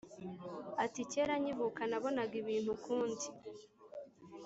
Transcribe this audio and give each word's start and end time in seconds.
Ati: 0.83 1.01
kera 1.11 1.33
nkivuka 1.41 1.81
nabonaga 1.89 2.35
ibintu 2.41 2.69
ukundi 2.77 3.25